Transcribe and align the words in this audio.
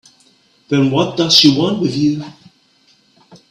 Then 0.67 0.89
what 0.89 1.15
does 1.15 1.35
she 1.37 1.55
want 1.55 1.79
with 1.79 1.95
you? 1.95 2.23